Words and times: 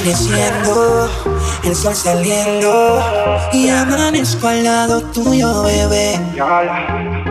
amaneciendo, 0.00 1.10
el 1.62 1.76
sol 1.76 1.94
saliendo 1.94 3.02
y 3.52 3.68
amanezco 3.68 4.48
al 4.48 4.64
lado 4.64 5.02
tuyo, 5.02 5.62
bebé. 5.62 6.18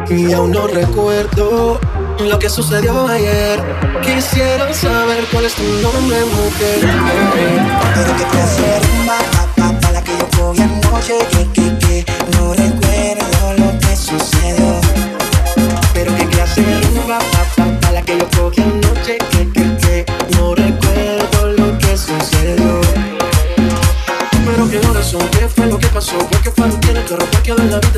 Y 0.09 0.31
aún 0.33 0.51
no 0.51 0.67
recuerdo 0.67 1.79
lo 2.19 2.39
que 2.39 2.49
sucedió 2.49 3.07
ayer. 3.07 3.59
Quisiera 4.01 4.71
saber 4.73 5.25
cuál 5.31 5.45
es 5.45 5.55
tu 5.55 5.63
nombre, 5.63 6.17
mujer. 6.25 6.79
Bebé. 6.79 7.61
Pero 7.95 8.15
que 8.17 8.25
te 8.25 8.41
acerques, 8.41 8.89
pa, 9.05 9.17
pa, 9.55 9.79
pa, 9.79 9.91
la 9.91 10.03
que 10.03 10.11
yo 10.11 10.27
voy 10.43 10.59
anoche. 10.59 11.48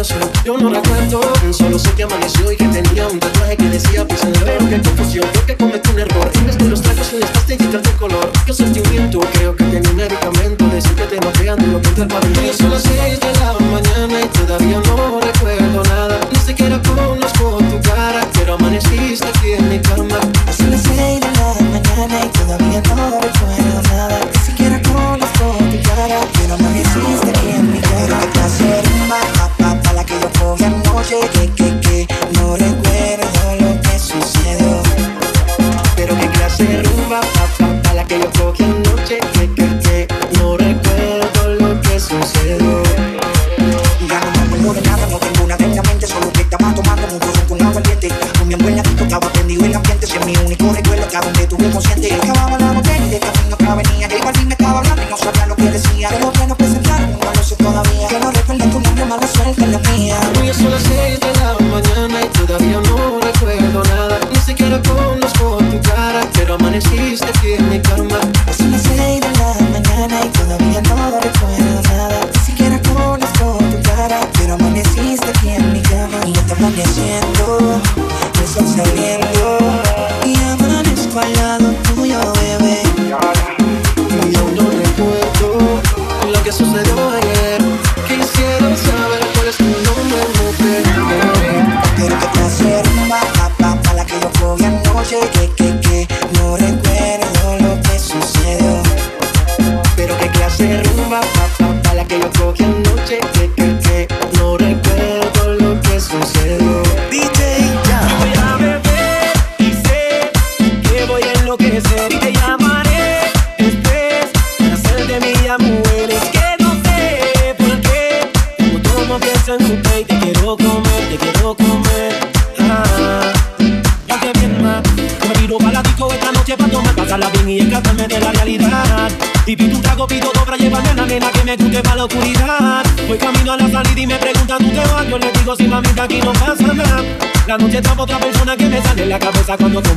explicación. 0.02 0.44
Yo 0.46 0.58
no 0.58 0.70
recuerdo, 0.70 1.22
solo 1.52 1.80
sé 1.80 1.92
que 1.94 2.04
amaneció 2.04 2.41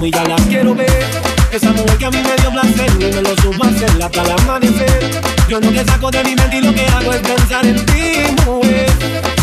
y 0.07 0.11
ya 0.11 0.25
la 0.25 0.37
quiero 0.37 0.75
ver. 0.75 1.05
Esa 1.51 1.71
mujer 1.73 1.97
que 1.97 2.05
a 2.07 2.11
mí 2.11 2.19
me 2.19 2.37
dio 2.37 2.51
placer, 2.51 2.91
no 2.95 3.09
me 3.09 3.23
lo 3.23 3.37
subas 3.37 3.81
en 3.81 3.99
la 3.99 4.11
tal 4.11 4.31
amanecer. 4.31 5.11
Yo 5.49 5.61
no 5.61 5.71
te 5.71 5.85
saco 5.85 6.11
de 6.11 6.25
mi 6.25 6.35
mente 6.35 6.59
y 6.59 6.61
lo 6.63 6.75
que 6.75 6.87
hago 6.87 7.13
es 7.13 7.21
pensar 7.21 7.67
en 7.67 7.87
ti, 7.87 8.45
mujer. 8.45 8.91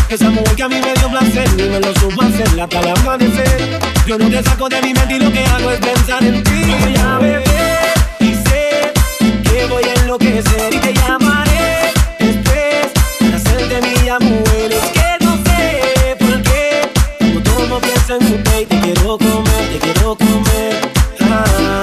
Esa 0.08 0.30
mujer 0.30 0.54
que 0.54 0.62
a 0.62 0.68
mí 0.68 0.76
me 0.76 0.92
dio 0.94 1.08
placer, 1.10 1.48
no 1.56 1.64
me 1.72 1.80
lo 1.80 1.94
subas 1.94 2.40
en 2.40 2.56
la 2.56 2.68
tal 2.68 2.86
amanecer. 2.88 3.78
Yo 4.06 4.18
no 4.18 4.28
te 4.28 4.42
saco 4.42 4.68
de 4.68 4.82
mi 4.82 4.92
mente 4.92 5.14
y 5.16 5.20
lo 5.20 5.32
que 5.32 5.44
hago 5.44 5.70
es 5.70 5.80
pensar 5.80 6.24
en 6.24 6.42
ti. 6.44 6.62
Voy 6.80 6.96
a 6.96 7.18
beber 7.18 7.94
y 8.20 8.34
sé 8.34 8.92
que 9.42 9.66
voy 9.66 9.84
a 9.84 9.94
enloquecer 9.94 10.74
y 10.74 10.78
te 10.78 10.94
llamaré 10.94 11.92
después 12.18 12.86
para 13.18 13.36
hacerte 13.36 13.80
mi 13.80 14.08
amor. 14.08 14.70
Es 14.70 14.90
que 14.92 15.24
no 15.24 15.36
sé 15.44 16.16
por 16.18 16.42
qué, 16.42 16.88
como 17.18 17.40
todo 17.40 17.80
pienso 17.80 18.16
en 18.16 18.34
usted 18.34 18.60
y 18.60 18.66
te 18.66 18.80
quiero 18.80 19.18
comer 19.18 19.51
te 19.72 19.78
quiero 19.78 20.16
comer. 20.16 20.92
Ah, 21.22 21.82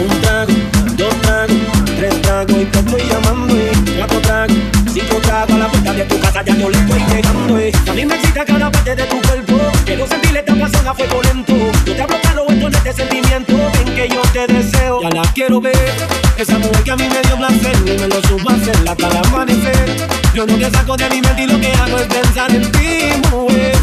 un 0.00 0.20
trago, 0.20 0.52
dos 0.96 1.14
tragos, 1.22 1.56
tres 1.96 2.22
tragos 2.22 2.56
y 2.56 2.64
te 2.64 2.78
estoy 2.78 3.02
llamando. 3.02 3.54
Y 3.54 3.96
cuatro 3.96 4.20
tragos, 4.20 4.56
cinco 4.92 5.16
tragos 5.22 5.54
a 5.54 5.58
la 5.58 5.68
puerta 5.68 5.92
de 5.92 6.04
tu 6.04 6.20
casa 6.20 6.42
ya 6.42 6.56
yo 6.56 6.70
le 6.70 6.78
estoy 6.78 7.00
llegando. 7.00 7.60
Y 7.60 7.90
a 7.90 7.92
mí 7.92 8.06
me 8.06 8.14
excita 8.14 8.44
cada 8.44 8.70
parte 8.70 8.96
de 8.96 9.04
tu 9.04 9.20
cuerpo. 9.22 9.58
Quiero 9.84 10.06
sentir 10.06 10.36
esta 10.36 10.54
pasión 10.54 10.88
a 10.88 10.94
fuego 10.94 11.22
lento. 11.22 11.54
Yo 11.84 11.94
te 11.94 12.02
abro 12.02 12.16
esto 12.48 12.66
en 12.66 12.74
este 12.74 12.92
sentimiento. 12.92 13.54
En 13.80 13.94
que 13.94 14.08
yo 14.08 14.22
te 14.32 14.46
deseo, 14.46 15.02
ya 15.02 15.10
la 15.10 15.22
quiero 15.34 15.60
ver. 15.60 15.92
Esa 16.38 16.58
mujer 16.58 16.82
que 16.82 16.90
a 16.90 16.96
mí 16.96 17.08
me 17.08 17.20
dio 17.20 17.36
placer 17.36 17.76
y 17.84 18.00
me 18.00 18.08
lo 18.08 18.22
supo 18.22 18.50
hacer 18.50 18.76
hasta 18.88 19.08
el 19.08 19.16
amanecer. 19.16 20.08
Yo 20.34 20.46
no 20.46 20.56
te 20.56 20.70
saco 20.70 20.96
de 20.96 21.10
mi 21.10 21.20
mente 21.20 21.42
y 21.42 21.46
lo 21.46 21.60
que 21.60 21.72
hago 21.72 21.98
es 21.98 22.06
pensar 22.06 22.50
en 22.54 22.72
ti, 22.72 23.28
mujer. 23.30 23.76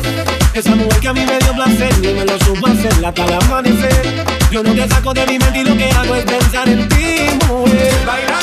Esa 0.54 0.74
mujer 0.74 1.00
que 1.00 1.08
a 1.08 1.14
mí 1.14 1.24
me 1.24 1.38
dio 1.38 1.47
hacer, 1.78 1.98
no 2.00 2.14
me 2.14 2.26
lo 2.26 2.40
subas 2.40 2.86
en 2.86 3.02
la 3.02 3.10
al 3.10 3.34
amanecer. 3.34 4.26
Yo 4.52 4.64
no 4.64 4.74
te 4.74 4.88
saco 4.88 5.14
de 5.14 5.26
mi 5.28 5.38
mente 5.38 5.60
y 5.60 5.64
lo 5.64 5.78
que 5.78 5.90
hago 5.92 6.16
es 6.16 6.26
pensar 6.26 6.68
en 6.70 6.88
ti, 6.90 7.46
mujer. 7.48 7.94
Baila 8.06 8.37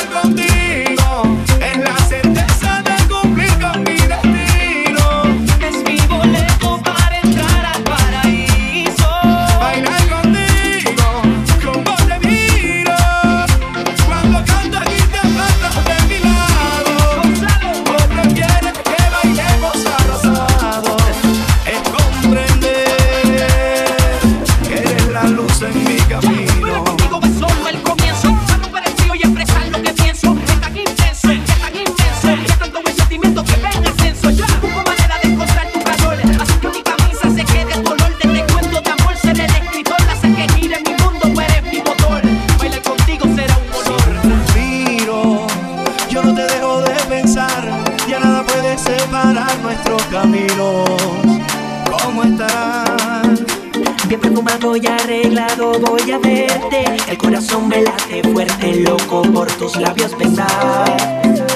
Bien 54.07 54.21
perfumado 54.21 54.75
y 54.75 54.85
arreglado 54.85 55.71
voy 55.79 56.11
a 56.11 56.19
verte. 56.19 56.85
El 57.09 57.17
corazón 57.17 57.67
me 57.67 57.81
late 57.81 58.21
fuerte, 58.31 58.75
loco 58.81 59.23
por 59.23 59.51
tus 59.53 59.75
labios 59.77 60.15
besar. 60.17 61.54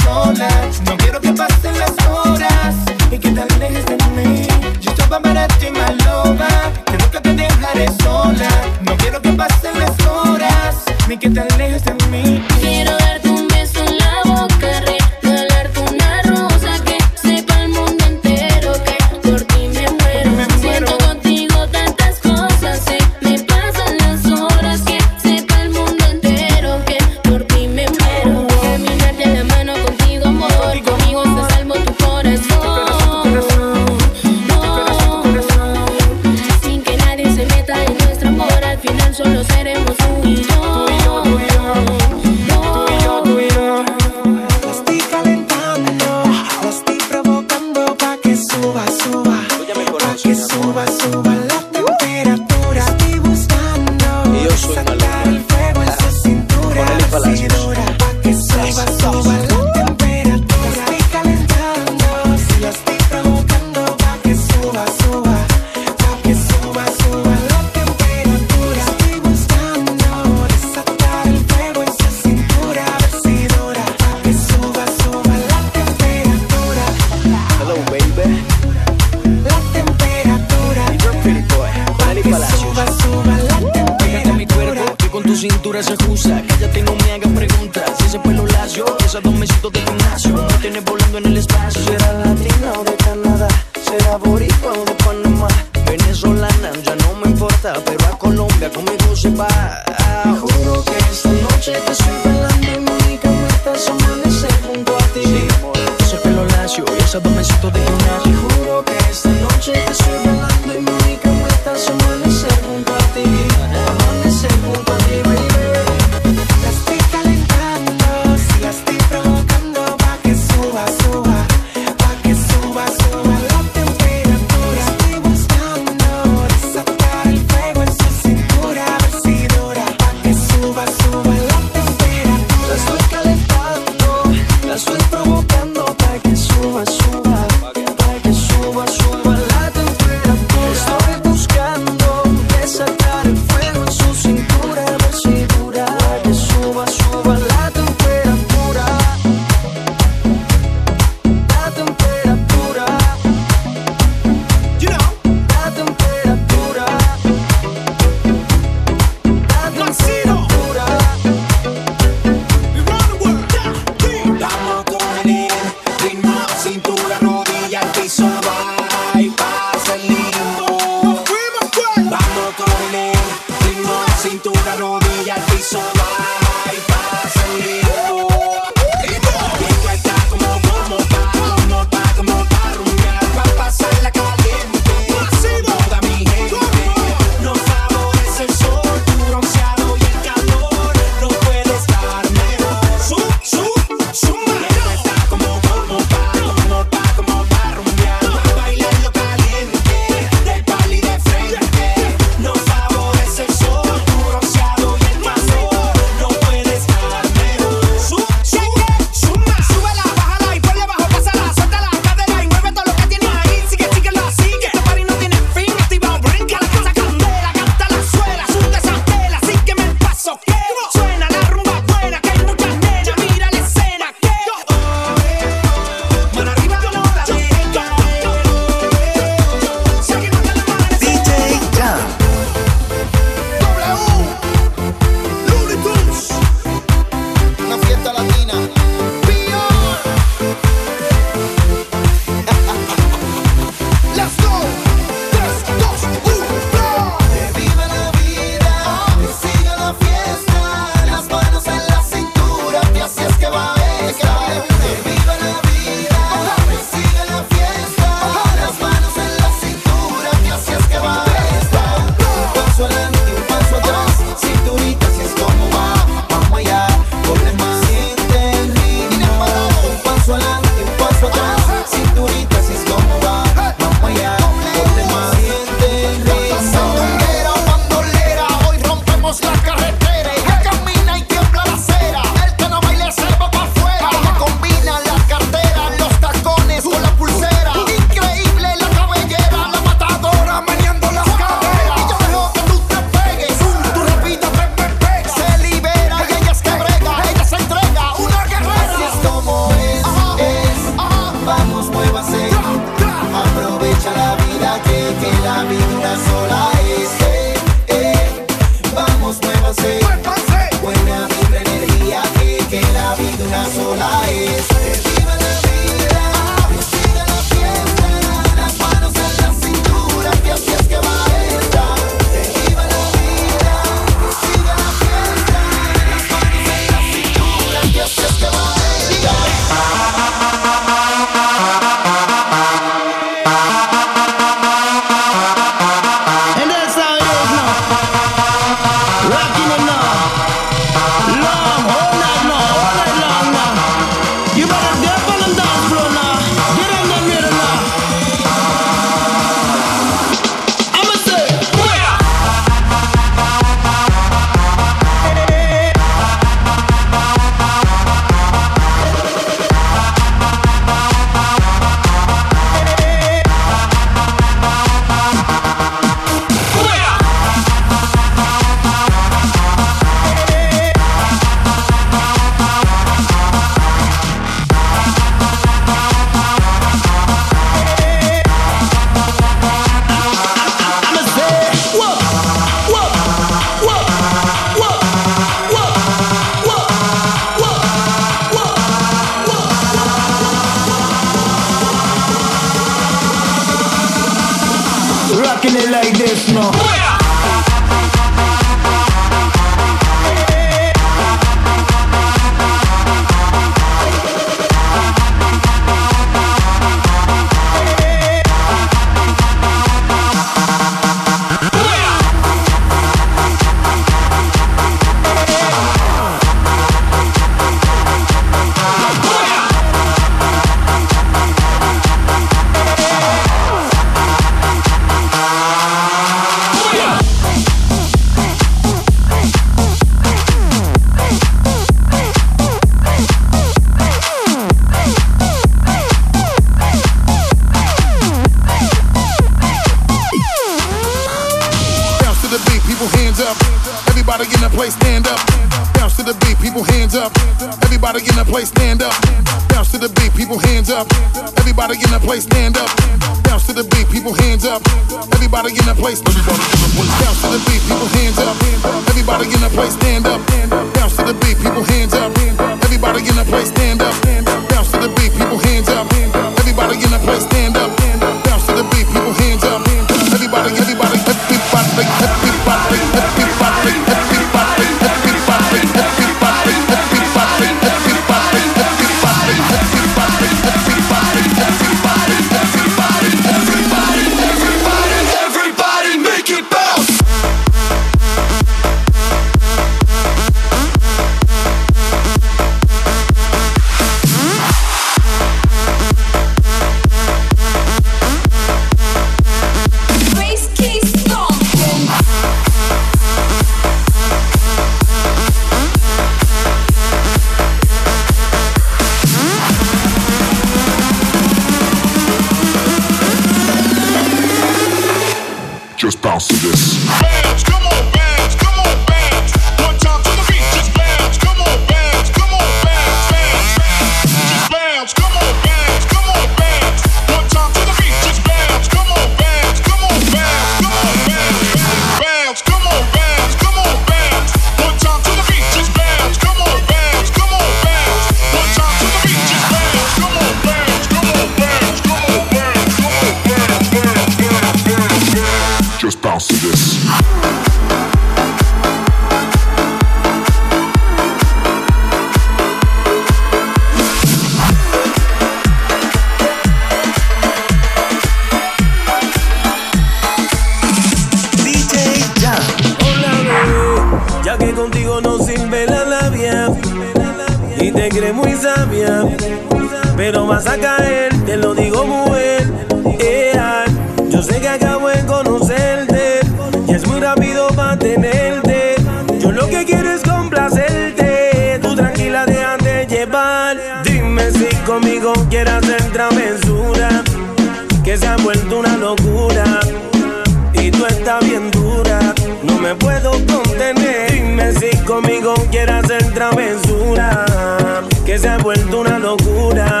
se 598.38 598.48
ha 598.48 598.58
vuelto 598.58 599.00
una 599.00 599.18
locura 599.18 600.00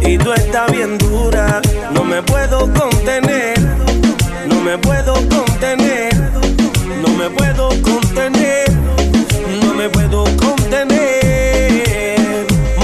y 0.00 0.16
tú 0.18 0.32
estás 0.32 0.70
bien 0.70 0.96
dura. 0.98 1.60
No 1.92 2.04
me 2.04 2.22
puedo 2.22 2.72
contener, 2.72 3.58
no 4.46 4.60
me 4.60 4.78
puedo 4.78 5.14
contener, 5.28 6.14
no 7.00 7.08
me 7.16 7.30
puedo 7.30 7.70
contener, 7.82 8.70
no 9.64 9.74
me 9.74 9.88
puedo 9.88 10.24
contener. 10.36 10.92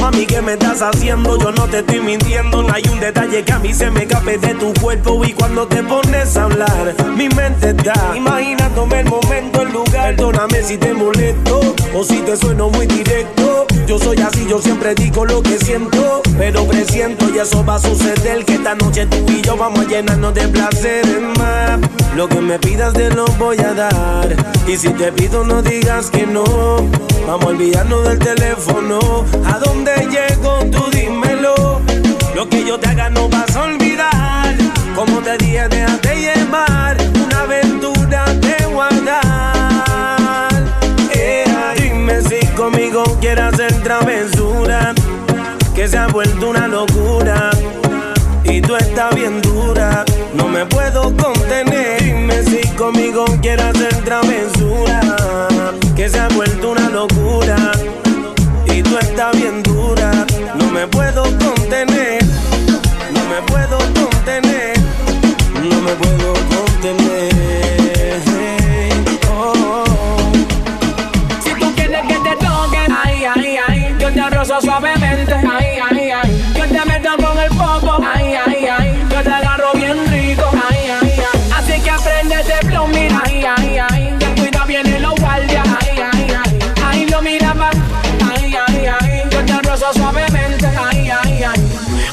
Mami, 0.01 0.27
¿qué 0.27 0.43
me 0.43 0.55
estás 0.55 0.83
haciendo? 0.83 1.39
Yo 1.39 1.53
no 1.53 1.65
te 1.69 1.79
estoy 1.79 2.01
mintiendo. 2.01 2.63
No 2.63 2.75
hay 2.75 2.83
un 2.91 2.99
detalle 3.01 3.45
que 3.45 3.53
a 3.53 3.59
mí 3.59 3.73
se 3.73 3.91
me 3.91 4.03
escape 4.03 4.39
de 4.39 4.55
tu 4.55 4.73
cuerpo. 4.81 5.25
Y 5.25 5.35
cuando 5.35 5.69
te 5.69 5.83
pones 5.83 6.37
a 6.37 6.45
hablar, 6.45 6.95
mi 7.17 7.29
mente 7.29 7.71
está 7.71 8.17
imaginándome 8.17 9.01
el 9.01 9.07
momento, 9.07 9.63
el 9.63 9.73
lugar. 9.73 10.17
Perdóname 10.17 10.63
si 10.63 10.79
te 10.79 10.95
molesto 10.95 11.61
o 11.95 12.03
si 12.03 12.19
te 12.23 12.37
sueno 12.37 12.71
muy 12.71 12.87
directo 12.87 13.48
yo 13.89 13.99
soy 13.99 14.19
así, 14.19 14.47
yo 14.47 14.61
siempre 14.61 14.95
digo 14.95 15.25
lo 15.25 15.43
que 15.43 15.59
siento, 15.59 16.21
pero 16.37 16.67
presiento 16.67 17.27
y 17.35 17.39
eso 17.39 17.65
va 17.65 17.77
a 17.77 17.79
suceder. 17.79 18.45
Que 18.45 18.57
esta 18.57 18.75
noche 18.75 19.07
tú 19.07 19.25
y 19.27 19.41
yo 19.41 19.57
vamos 19.57 19.87
a 19.87 19.89
llenarnos 19.89 20.35
de 20.35 20.47
placeres 20.47 21.23
más. 21.39 21.81
Lo 22.15 22.29
que 22.29 22.39
me 22.39 22.59
pidas 22.59 22.93
te 22.93 23.09
lo 23.09 23.25
voy 23.39 23.57
a 23.61 23.73
dar. 23.73 24.37
Y 24.67 24.77
si 24.77 24.91
te 24.91 25.11
pido, 25.13 25.43
no 25.43 25.63
digas 25.63 26.11
que 26.11 26.27
no. 26.27 26.45
Vamos 27.27 27.45
a 27.45 27.49
olvidarnos 27.49 28.05
del 28.05 28.19
teléfono. 28.19 28.99
¿A 29.47 29.59
dónde 29.59 29.93
llego? 30.11 30.59
Tú 30.71 30.91
dímelo. 30.91 31.81
Lo 32.35 32.47
que 32.47 32.67
yo 32.67 32.79
te 32.79 32.89
haga 32.89 33.09
no 33.09 33.27
vas 33.31 33.57
a 33.57 33.63
olvidar. 33.63 34.55
Como 34.95 35.21
te 35.21 35.39
dije, 35.39 35.67
déjate 35.67 36.15
llegar. 36.15 36.38
se 45.89 45.97
ha 45.97 46.07
vuelto 46.07 46.51
una 46.51 46.68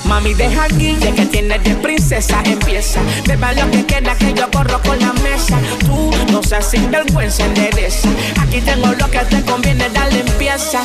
Mami, 0.06 0.34
deja 0.34 0.66
aquí, 0.66 0.96
ya 1.00 1.12
que 1.14 1.26
tienes 1.26 1.64
de 1.64 1.76
princesa, 1.76 2.42
empieza. 2.46 3.00
Beba 3.28 3.54
lo 3.54 3.70
que 3.72 3.86
queda, 3.86 4.16
que 4.16 4.34
yo 4.34 4.50
corro 4.52 4.82
con 4.84 5.00
la 5.00 5.14
mesa. 5.14 5.58
Tú 5.80 6.12
no 6.32 6.44
seas 6.44 6.70
sinvergüenza, 6.70 7.46
endereza. 7.46 8.10
Aquí 8.42 8.62
tengo 8.62 8.88
lo 8.88 9.10
que 9.10 9.20
te 9.20 9.42
conviene, 9.42 9.90
dale 9.90 10.20
empieza. 10.20 10.84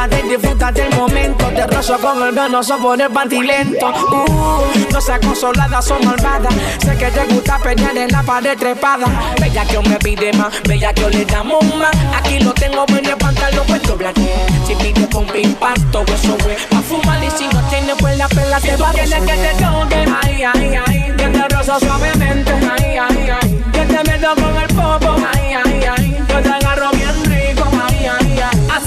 Atrévate 0.00 0.26
y 0.26 0.30
disfruta 0.30 0.72
del 0.72 0.94
momento. 0.96 1.46
Te 1.48 1.66
rozo 1.66 1.98
con 1.98 2.22
el 2.22 2.34
venoso 2.34 2.78
por 2.78 3.00
el 3.00 3.10
pantilento. 3.10 3.88
Uh, 3.88 4.92
no 4.92 5.00
seas 5.00 5.20
consolada, 5.20 5.82
son 5.82 6.02
malvada. 6.06 6.48
Sé 6.82 6.96
que 6.96 7.10
te 7.10 7.24
gusta 7.26 7.58
pelear 7.58 7.96
en 7.98 8.10
la 8.10 8.22
pared 8.22 8.56
trepada. 8.56 9.06
Bella 9.38 9.64
que 9.66 9.78
me 9.88 9.96
pide 9.98 10.32
más, 10.32 10.54
bella 10.62 10.94
que 10.94 11.10
le 11.10 11.24
damos 11.26 11.62
más. 11.76 11.90
Aquí 12.16 12.40
lo 12.40 12.54
tengo 12.54 12.86
en 12.88 13.04
el 13.04 13.16
pantalón, 13.16 13.66
pues 13.66 13.82
doblate. 13.82 14.22
Si 14.66 14.74
pide 14.76 15.06
con 15.10 15.26
impacto, 15.36 16.02
eso 16.06 16.36
güey. 16.44 16.56
Pa' 16.70 16.80
fumar 16.80 17.22
y 17.22 17.30
si 17.30 17.46
no 17.48 17.60
tiene, 17.68 17.94
pues 17.96 18.16
la 18.16 18.28
pela 18.28 18.58
te 18.58 18.76
va 18.76 18.88
a 18.88 18.92
Tienes 18.92 19.22
que 19.22 19.36
te 19.36 19.54
toque, 19.62 20.06
ay, 20.22 20.42
ay, 20.54 20.80
ay. 20.86 21.14
Yo 21.18 21.30
te 21.30 21.48
rozo 21.54 21.78
suavemente, 21.78 22.52
ay, 22.52 22.96
ay, 22.96 23.30
ay. 23.42 23.64
Yo 23.74 23.82
te 23.86 24.10
meto 24.10 24.34
con 24.34 24.56
el 24.56 24.68
popo, 24.74 25.09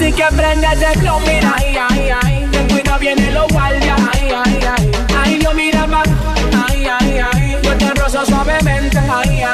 Así 0.04 0.12
que 0.12 0.24
prende 0.36 0.66
el 0.66 0.98
flow, 1.00 1.18
mira, 1.20 1.54
ay, 1.56 1.76
ay, 1.88 2.10
ay. 2.22 2.48
Ten 2.52 2.68
cuidado, 2.68 2.98
viene 2.98 3.30
los 3.30 3.48
guardias, 3.48 3.98
ay, 4.12 4.32
ay, 4.36 4.60
ay. 4.76 4.92
Ay, 5.16 5.40
lo 5.40 5.54
mira 5.54 5.86
más, 5.86 6.06
ay, 6.68 6.86
ay, 7.00 7.20
ay. 7.32 7.56
Yo 7.62 7.74
te 7.78 7.94
rozo 7.94 8.26
suavemente, 8.26 8.98
ay, 8.98 9.40
ay. 9.40 9.53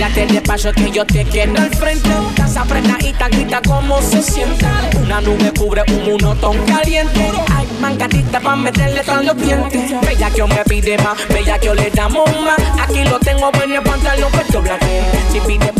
Mírate 0.00 0.26
de 0.28 0.40
paso 0.40 0.72
que 0.72 0.90
yo 0.90 1.04
te 1.04 1.26
quiero 1.26 1.52
al 1.60 1.68
frente. 1.76 2.08
Casa 2.34 2.62
apretadita, 2.62 3.28
grita 3.28 3.60
como 3.60 4.00
se 4.00 4.22
siente. 4.22 4.66
Una 4.96 5.20
nube 5.20 5.52
cubre 5.52 5.82
un 5.88 6.12
monotón 6.12 6.56
caliente. 6.64 7.30
Ay, 7.54 7.68
mangatita 7.82 8.40
pa' 8.40 8.56
meterle 8.56 9.02
tras 9.02 9.22
los 9.22 9.36
dientes. 9.36 9.92
Bella 10.00 10.30
que 10.30 10.42
me 10.44 10.64
pide 10.64 10.96
más, 10.96 11.18
bella 11.28 11.58
que 11.58 11.74
le 11.74 11.90
damos 11.90 12.30
más. 12.42 12.58
Aquí 12.80 13.04
lo 13.04 13.20
tengo 13.20 13.50
en 13.62 13.72
el 13.72 13.82
pantalón, 13.82 14.32
pues 14.32 14.48
doblate. 14.48 15.02
Si 15.30 15.40
pide 15.40 15.70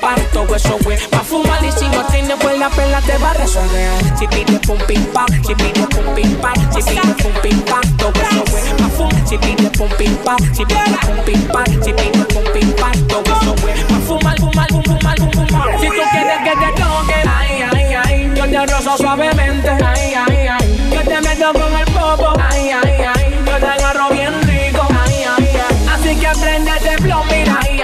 pam, 0.00 0.16
todo 0.32 0.56
eso 0.56 0.78
güey. 0.82 0.98
Pa' 1.10 1.20
fumar 1.20 1.62
y 1.62 1.70
si 1.72 1.86
no 1.88 2.02
tiene, 2.06 2.34
pues 2.36 2.58
la 2.58 2.70
pela 2.70 3.00
te 3.02 3.18
va 3.18 3.32
a 3.32 3.34
resolver. 3.34 3.90
Si 4.18 4.26
pide 4.28 4.58
pum 4.60 4.78
pim 4.86 5.04
pam, 5.06 5.26
si 5.46 5.54
pide 5.54 5.86
pum 5.88 6.14
pim 6.14 6.34
pam, 6.36 6.54
si 6.72 6.82
pide 6.82 7.14
pum 7.22 7.32
pim 7.42 7.60
pam, 7.62 7.96
todo 7.98 8.12
eso 8.22 8.44
güey. 8.50 8.64
Pa' 8.78 8.88
fumar, 8.96 9.28
si 9.28 9.36
pide 9.36 9.68
pum 9.70 9.88
pim 9.98 10.16
pam, 10.24 10.38
si 10.54 10.64
pide 10.64 10.98
pum 11.02 11.24
pim 11.26 11.42
pam, 11.48 11.84
si 11.84 11.92
pide 11.92 12.24
pum 12.32 12.44
pim 12.54 12.72
pam, 12.72 13.06
todo 13.08 13.22
eso. 13.22 13.65
Fumar, 14.06 14.36
fumar, 14.38 14.68
fum, 14.70 14.82
fumar, 14.84 15.16
fum, 15.18 15.30
fumar. 15.32 15.80
Si 15.80 15.86
tú 15.86 16.02
quieres 16.12 16.38
que 16.44 16.50
te 16.50 16.82
toque, 16.82 17.14
ay, 17.28 17.62
ay, 17.72 17.94
ay. 17.94 18.32
Yo 18.36 18.44
te 18.44 18.66
rozo 18.72 18.96
suavemente, 18.96 19.70
ay, 19.70 20.14
ay, 20.14 20.46
ay. 20.48 20.90
Yo 20.92 21.00
te 21.02 21.20
meto 21.20 21.52
con 21.52 21.72
el 21.74 21.86
popo, 21.86 22.32
ay, 22.50 22.70
ay, 22.70 23.04
ay. 23.14 23.44
Yo 23.44 23.56
te 23.58 23.66
agarro 23.66 24.10
bien 24.10 24.32
rico, 24.42 24.86
ay, 25.04 25.24
ay, 25.36 25.48
ay. 25.68 25.86
Así 25.92 26.16
que 26.16 26.28
prende 26.40 26.70
este 26.76 26.96
flow, 27.02 27.24
mira, 27.24 27.58
ay. 27.62 27.75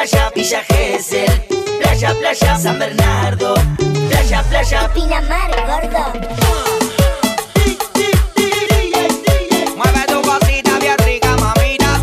playa, 0.00 0.30
Villa 0.34 0.62
Gesell. 0.64 1.42
Playa, 1.80 2.14
playa, 2.14 2.56
San 2.56 2.78
Bernardo. 2.78 3.54
Playa, 4.08 4.42
playa, 4.48 4.88
Pinamar, 4.94 5.50
gordo. 5.68 6.04
Mueve 9.76 10.04
tu 10.08 10.22
cosita 10.22 10.78
bien 10.78 10.96
rica, 11.04 11.36
mamita. 11.36 12.00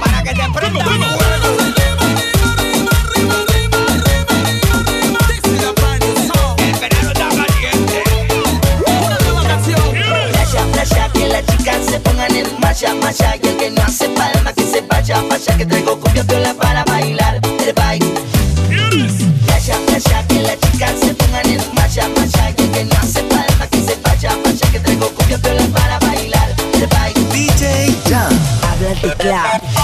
Para 0.00 0.22
que 0.22 0.34
te 0.34 0.48
prenda. 0.52 0.84
se 11.90 12.00
pongan 12.00 12.36
en 12.36 12.60
malla, 12.60 12.94
malla 12.94 13.36
y 13.42 13.46
el 13.46 13.56
que 13.56 13.70
no 13.70 13.82
hace 13.82 14.08
pal 14.10 14.33
guacha, 15.04 15.20
guacha, 15.28 15.56
que 15.58 15.66
traigo 15.66 16.00
cumbia 16.00 16.24
piola 16.24 16.54
para 16.54 16.82
bailar 16.84 17.38
el 17.44 17.72
baile. 17.74 18.06
Guacha, 19.46 19.76
guacha, 19.86 20.26
que 20.28 20.40
las 20.40 20.58
chicas 20.60 20.92
se 20.98 21.14
pongan 21.14 21.46
en 21.46 21.60
marcha, 21.74 22.08
guacha, 22.14 22.50
y 22.50 22.54
que 22.54 22.84
no 22.84 23.02
se 23.02 23.22
palma, 23.24 23.66
que 23.70 23.82
se 23.82 23.96
vaya, 24.02 24.34
guacha, 24.42 24.72
que 24.72 24.80
traigo 24.80 25.08
cumbia 25.10 25.36
piola 25.38 25.66
para 25.74 25.98
bailar 25.98 26.54
el 26.72 26.86
baile. 26.86 27.20
DJ 27.32 27.94
John, 28.06 28.38
habla 28.62 28.88
de 29.02 29.14
claro. 29.16 29.83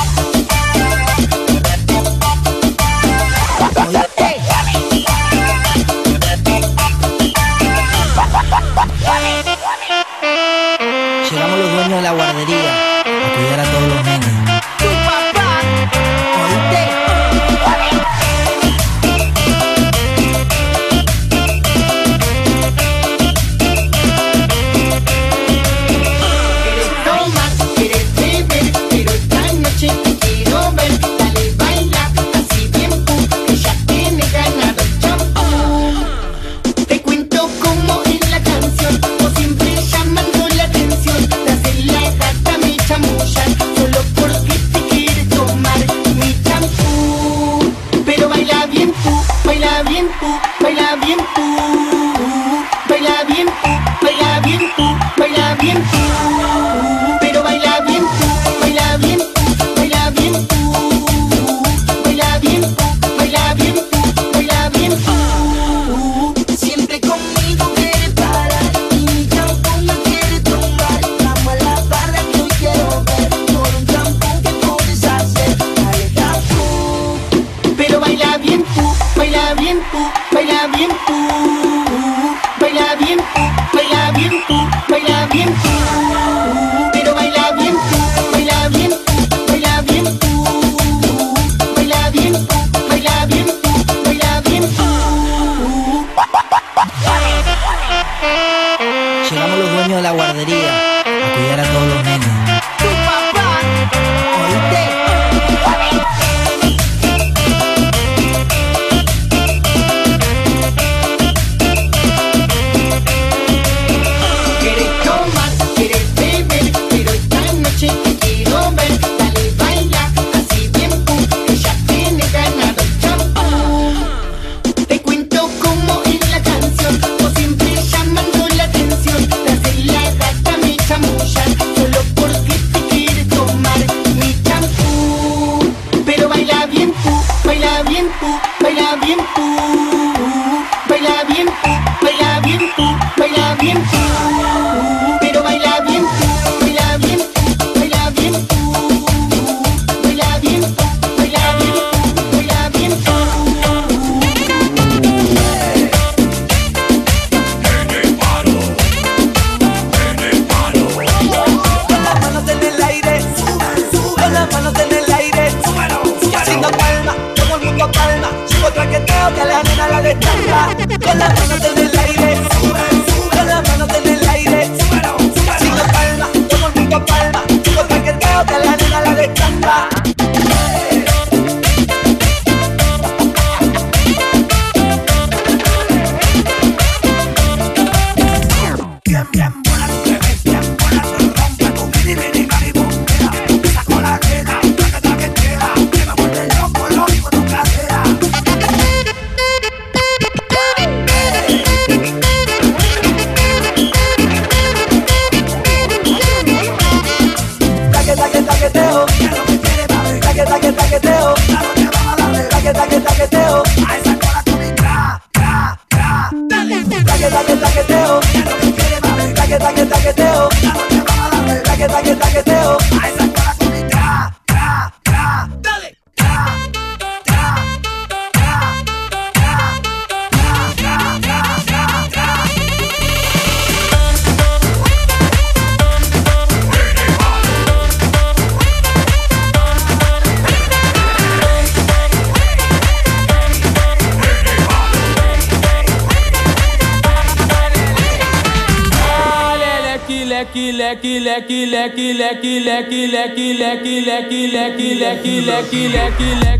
lucky, 251.51 251.67
lucky, 251.67 252.15
lucky, 252.15 252.61
lucky, 252.61 253.09
lucky, 253.09 253.55
lucky, 253.59 254.05
lucky, 254.07 254.47
lucky, 254.47 254.95
lucky, 254.95 255.41
lucky, 255.41 255.89
lucky, 255.89 256.35
lucky. 256.35 256.60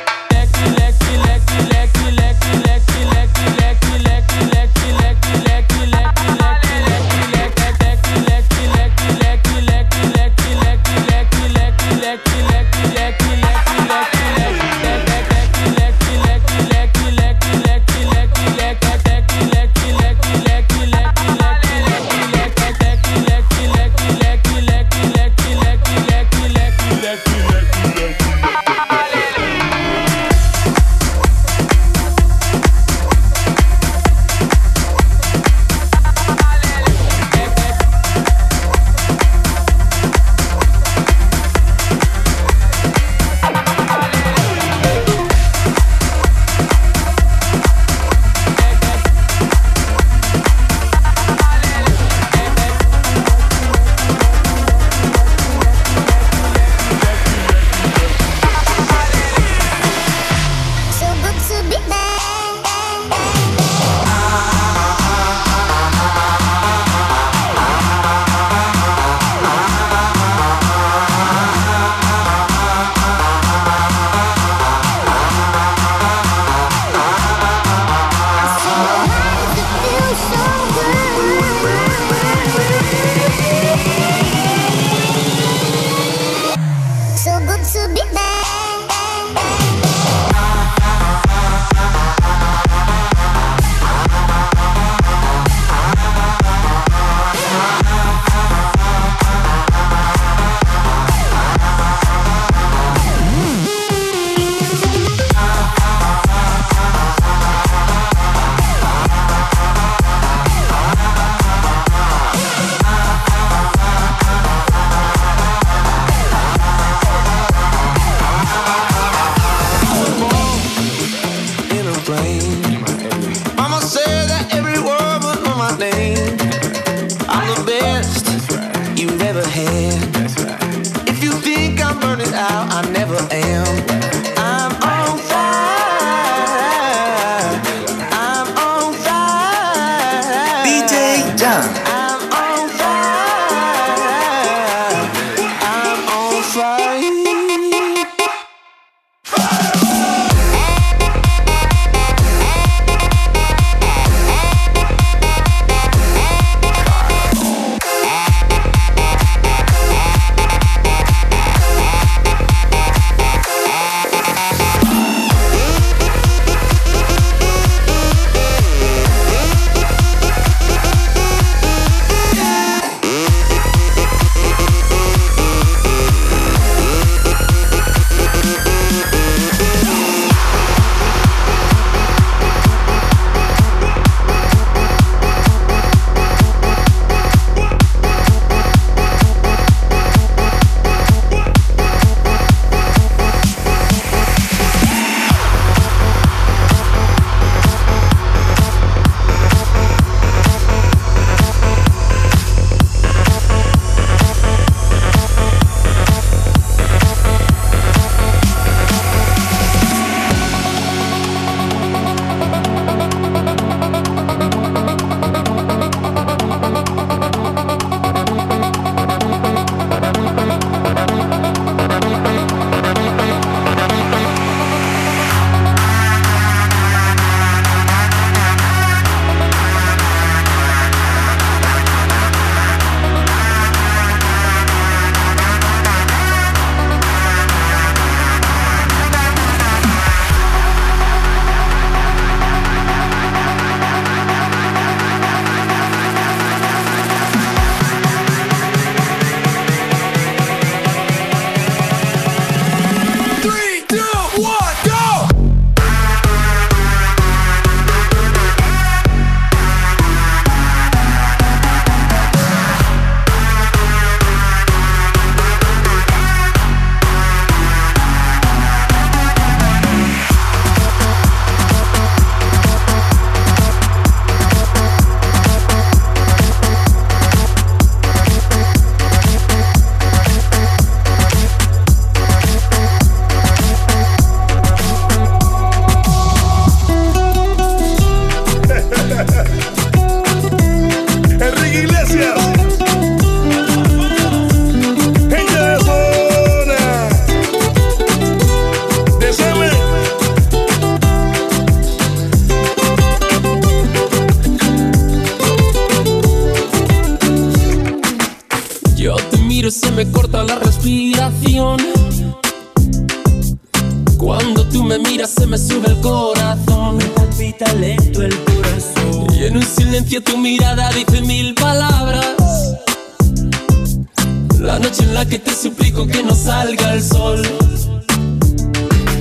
en 325.11 325.15
la 325.15 325.25
que 325.25 325.39
te 325.39 325.53
suplico 325.53 326.07
que 326.07 326.23
no 326.23 326.33
salga 326.33 326.93
el 326.93 327.03
sol. 327.03 327.41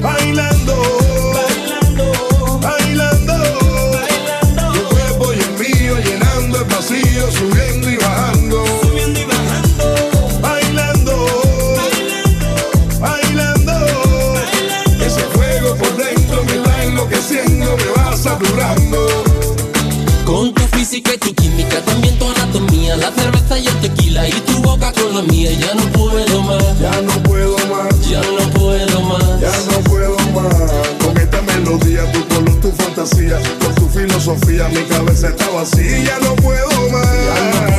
Bailando, 0.01 0.77
bailando, 1.35 2.61
bailando, 2.63 3.35
bailando. 3.93 4.73
Tu 4.73 4.83
cuerpo 4.95 5.33
y 5.33 5.39
el 5.49 5.53
mío 5.59 5.95
llenando 6.05 6.59
el 6.59 6.65
vacío, 6.65 7.25
subiendo 7.33 7.91
y 7.91 7.97
bajando. 7.97 8.65
Subiendo 8.83 9.21
y 9.21 9.25
bajando. 9.25 9.85
Bailando, 10.41 11.15
bailando, 11.81 12.47
bailando. 13.01 13.73
bailando. 13.75 15.05
Ese 15.05 15.23
fuego 15.35 15.75
por 15.75 15.97
dentro 15.97 16.45
me 16.45 16.59
va 16.59 16.85
enloqueciendo, 16.85 17.77
me 17.77 17.91
va 17.97 18.17
saturando. 18.17 19.09
Con 20.25 20.55
tu 20.55 20.63
física 20.77 21.15
y 21.15 21.19
tu 21.19 21.35
química, 21.35 21.81
también 21.85 22.17
tu 22.19 22.29
anatomía, 22.31 22.97
la 22.97 23.11
cerveza 23.11 23.59
y 23.59 23.67
el 23.67 23.81
tequila 23.81 24.29
y 24.29 24.33
tu 24.33 24.63
boca 24.63 24.93
con 24.93 25.17
la 25.17 25.23
mía, 25.23 25.51
filosofía, 34.21 34.69
mi 34.69 34.85
cabeza 34.85 35.29
está 35.29 35.49
vacía, 35.49 36.19
no 36.23 36.37
puedo 36.37 36.91
más. 36.91 37.70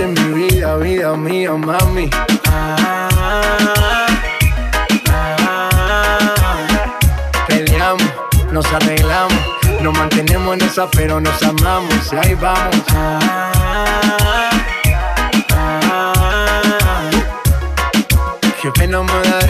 fuiste 0.00 0.06
mi 0.06 0.48
vida, 0.48 0.76
vida 0.76 1.16
mía, 1.16 1.52
mami. 1.52 2.08
Peleamos, 7.46 8.10
nos 8.52 8.66
arreglamos, 8.72 9.38
nos 9.82 9.98
mantenemos 9.98 10.54
en 10.54 10.62
esa, 10.62 10.90
pero 10.90 11.20
nos 11.20 11.42
amamos 11.42 12.12
y 12.12 12.16
ahí 12.16 12.34
vamos. 12.34 12.84
Qué 18.62 18.70
pena 18.72 19.02
me 19.02 19.49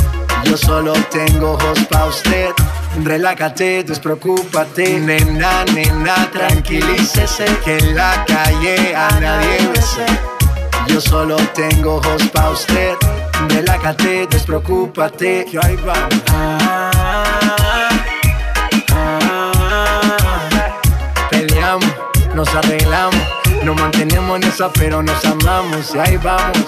Yo 0.43 0.57
solo 0.57 0.93
tengo 1.11 1.53
ojos 1.53 1.79
pa' 1.89 2.05
usted. 2.05 2.49
Relájate, 3.03 3.83
despreocúpate. 3.83 4.99
Nena, 4.99 5.63
nena, 5.73 6.29
tranquilícese, 6.31 7.45
que 7.63 7.77
en 7.77 7.95
la 7.95 8.25
calle 8.25 8.95
a 8.95 9.19
nadie 9.19 9.67
bese. 9.73 10.05
Yo 10.87 10.99
solo 10.99 11.37
tengo 11.53 11.95
ojos 11.95 12.23
pa' 12.33 12.49
usted. 12.49 12.95
Relájate, 13.49 14.27
despreocúpate. 14.27 15.45
Que 15.49 15.59
ahí 15.61 15.77
vamos. 15.85 16.21
Peleamos, 21.29 21.91
nos 22.35 22.53
arreglamos, 22.55 23.21
nos 23.63 23.79
mantenemos 23.79 24.37
en 24.37 24.43
esa, 24.43 24.71
pero 24.73 25.01
nos 25.01 25.23
amamos. 25.23 25.95
Y 25.95 25.99
ahí 25.99 26.17
vamos. 26.17 26.67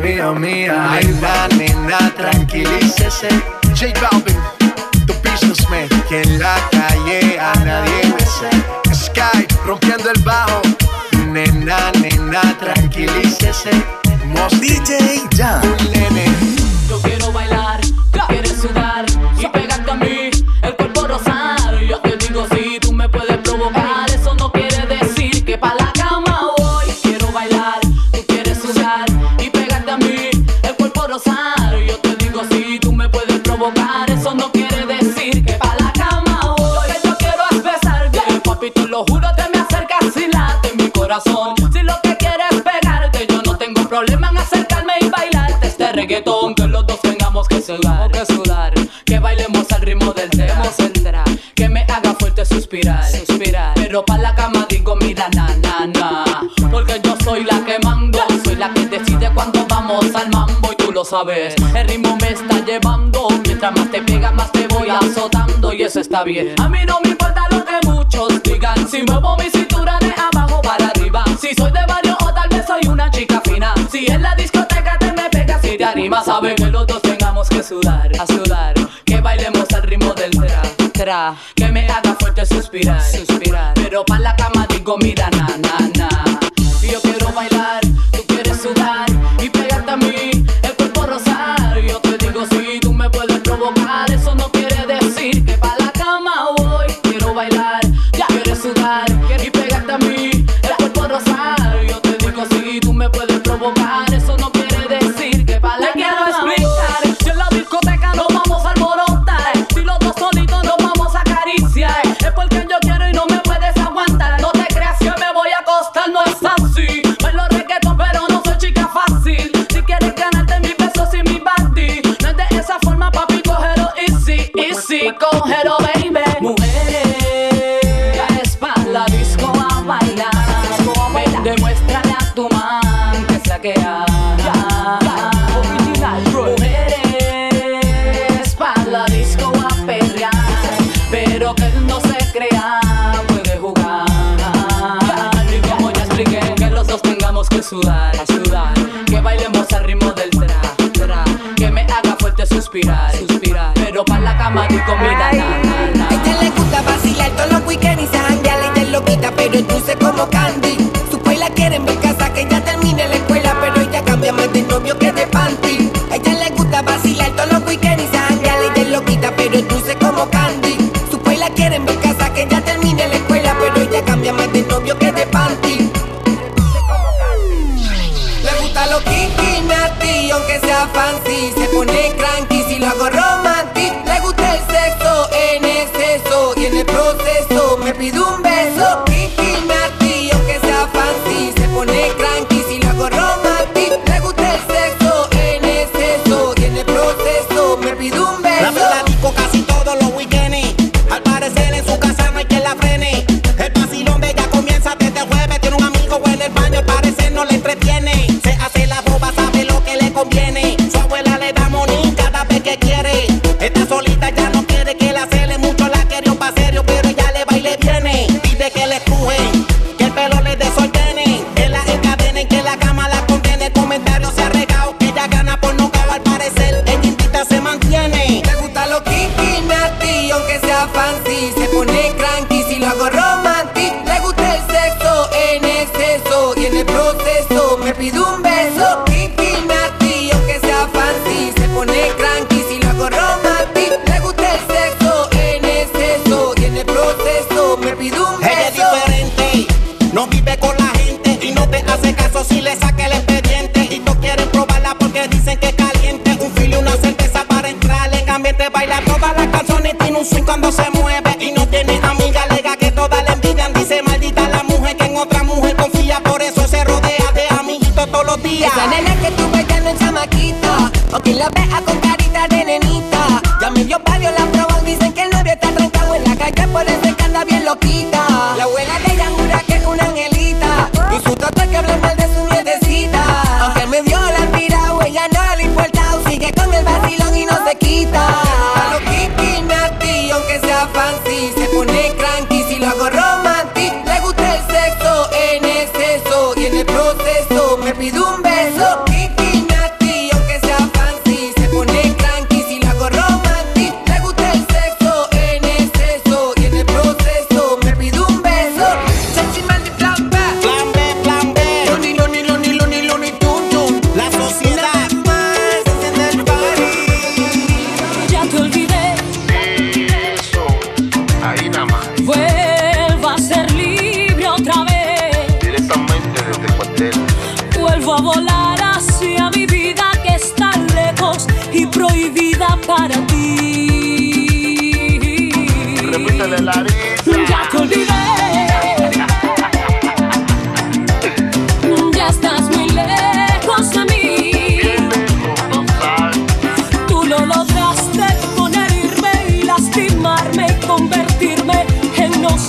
Mía. 0.00 0.90
Va, 1.22 1.48
nena, 1.56 1.98
tranquilícese. 2.16 3.28
J 3.74 3.92
Balvin, 4.00 4.36
the 5.06 5.14
businessman. 5.22 5.88
Que 6.08 6.22
en 6.22 6.38
la 6.38 6.56
calle 6.70 7.38
a 7.38 7.54
nadie 7.64 8.12
bese. 8.12 8.50
Sky, 8.92 9.46
rompiendo 9.64 10.10
el 10.10 10.20
bajo. 10.22 10.62
Nena, 11.28 11.92
nena, 12.00 12.42
tranquilícese. 12.58 13.70
DJ 14.60 15.22
Jam. 15.36 15.62
Un 15.62 15.92
nene. 15.92 16.24
Yo 16.88 17.00
quiero 17.00 17.32
bailar, 17.32 17.80
corazón. 41.14 41.54
Si 41.72 41.82
lo 41.82 41.94
que 42.02 42.16
quieres 42.16 42.46
es 42.50 42.62
pegarte, 42.62 43.26
yo 43.28 43.42
no 43.42 43.56
tengo 43.56 43.88
problema 43.88 44.30
en 44.30 44.38
acercarme 44.38 44.94
y 45.00 45.08
bailarte 45.08 45.66
este 45.66 45.92
reggaetón 45.92 46.54
que 46.54 46.66
los 46.66 46.86
dos 46.86 47.00
tengamos 47.00 47.46
que 47.48 47.60
sudar, 47.60 48.10
que 48.10 48.26
sudar, 48.26 48.74
que 49.04 49.18
bailemos 49.18 49.70
al 49.72 49.82
ritmo 49.82 50.12
del 50.12 50.30
tema 50.30 50.64
central, 50.64 51.40
que 51.54 51.68
me 51.68 51.82
haga 51.82 52.14
fuerte 52.18 52.44
suspirar, 52.44 53.04
suspirar, 53.04 53.74
pero 53.74 54.04
pa' 54.04 54.18
la 54.18 54.34
cama 54.34 54.66
digo 54.68 54.96
mira 54.96 55.28
na 55.34 55.56
na 55.56 55.86
na, 55.86 56.24
porque 56.70 57.00
yo 57.02 57.16
soy 57.22 57.44
la 57.44 57.64
que 57.64 57.78
mando, 57.84 58.18
soy 58.44 58.56
la 58.56 58.72
que 58.72 58.86
decide 58.86 59.30
cuando 59.34 59.64
vamos 59.68 60.14
al 60.14 60.30
mambo 60.30 60.72
y 60.72 60.76
tú 60.76 60.92
lo 60.92 61.04
sabes, 61.04 61.54
el 61.74 61.88
ritmo 61.88 62.16
me 62.20 62.30
está 62.30 62.64
llevando, 62.64 63.28
mientras 63.44 63.72
más 63.72 63.90
te 63.90 64.02
pega 64.02 64.30
más 64.32 64.50
te 64.52 64.66
voy 64.68 64.88
azotando 64.88 65.72
y 65.72 65.82
eso 65.82 66.00
está 66.00 66.24
bien, 66.24 66.54
a 66.60 66.68
mí 66.68 66.78
no 66.86 67.00
me 67.02 67.10
importa 67.10 67.42
lo 67.50 67.64
que 67.64 67.86
muchos 67.86 68.42
digan, 68.42 68.88
si 68.88 69.02
muevo 69.02 69.36
mi 69.36 69.48
cintura 69.50 69.98
soy 71.64 71.72
de 71.72 71.86
barrio 71.86 72.16
o 72.20 72.34
tal 72.34 72.48
vez 72.50 72.66
soy 72.66 72.86
una 72.88 73.10
chica 73.10 73.40
fina, 73.42 73.74
si 73.90 74.06
en 74.10 74.22
la 74.22 74.34
discoteca 74.34 74.98
te 74.98 75.12
me 75.12 75.28
pegas 75.30 75.64
y 75.64 75.78
te 75.78 75.84
animas, 75.84 76.26
sabe 76.26 76.54
que 76.54 76.66
los 76.66 76.86
dos 76.86 77.00
tengamos 77.00 77.48
que 77.48 77.62
sudar, 77.62 78.10
a 78.20 78.26
sudar, 78.26 78.74
que 79.04 79.20
bailemos 79.20 79.66
al 79.72 79.82
ritmo 79.82 80.12
del 80.14 80.30
tra, 80.92 81.34
que 81.56 81.68
me 81.68 81.88
haga 81.88 82.14
fuerte 82.20 82.44
suspirar, 82.44 83.00
suspirar, 83.00 83.72
pero 83.74 84.04
pa' 84.04 84.18
la 84.18 84.36
cama 84.36 84.66
digo 84.68 84.96
mira 84.98 85.30
na 85.30 85.46
na 85.58 85.88
na, 85.96 86.03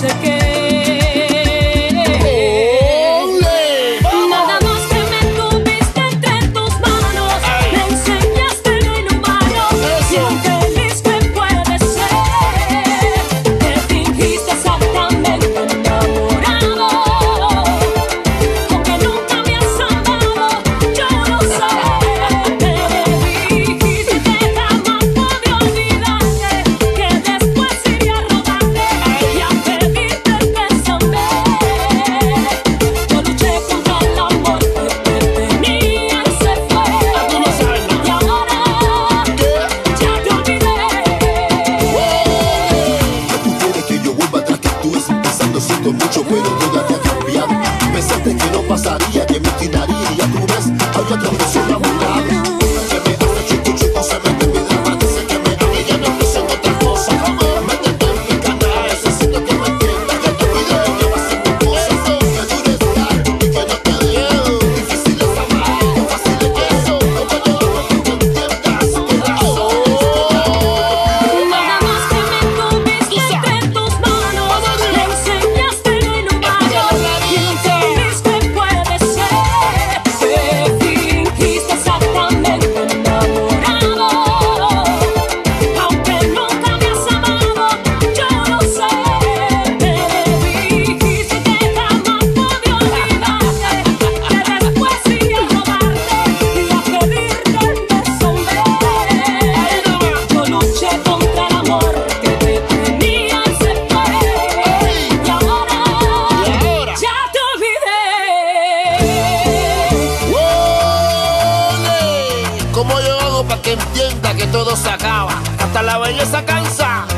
sé 0.06 0.20
que 0.20 0.35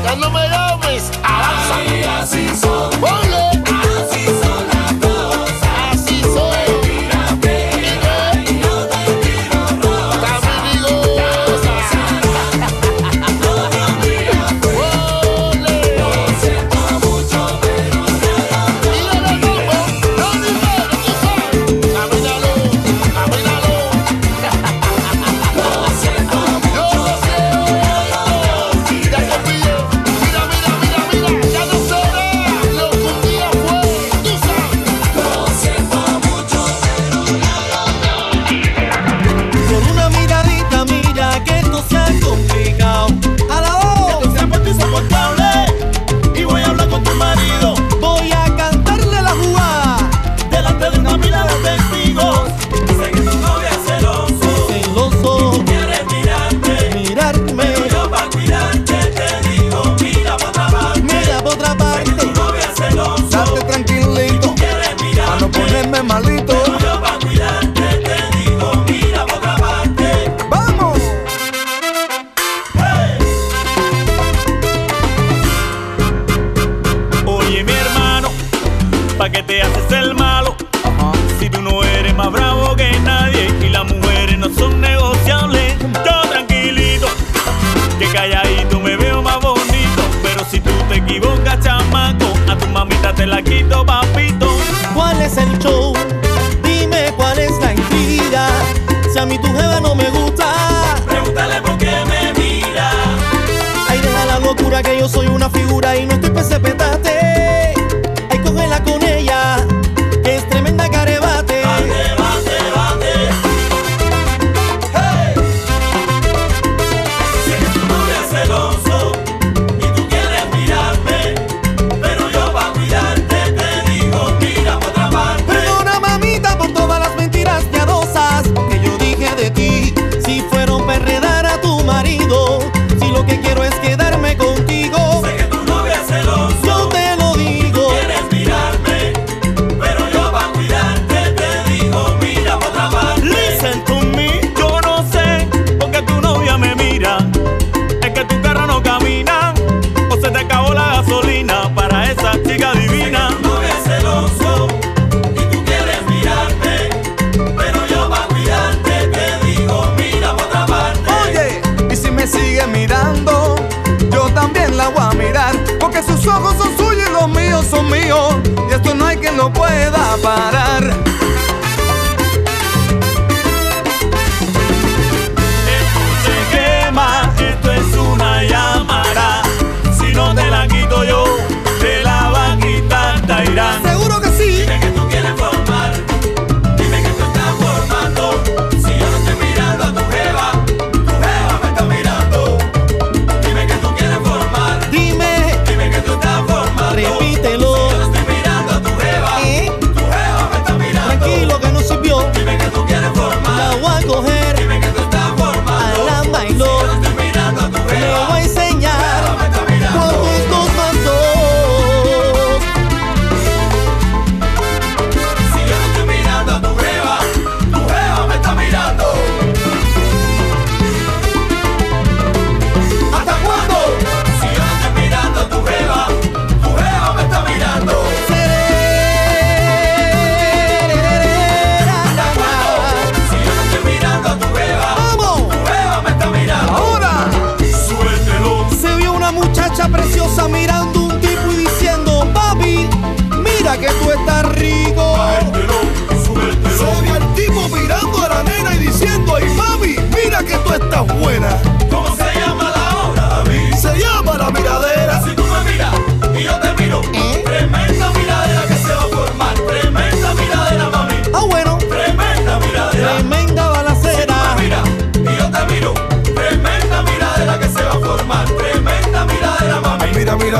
ya 0.03 0.15
no 0.15 0.29
me 0.31 0.47
llames, 0.49 1.11
avanza. 1.23 1.75
Ay, 1.75 3.58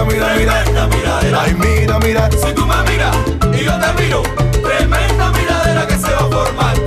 tremenda 0.08 0.88
miradera. 0.88 1.42
Ay, 1.42 1.54
mira, 1.56 2.00
mira. 2.00 2.30
Si 2.32 2.54
tú 2.54 2.66
me 2.66 2.76
miras 2.90 3.16
y 3.54 3.64
yo 3.64 3.74
te 3.80 4.02
miro, 4.02 4.24
tremenda 4.64 5.32
miradera 5.32 5.88
que 5.88 5.98
se 5.98 6.12
va 6.12 6.20
a 6.20 6.30
formar. 6.30 6.79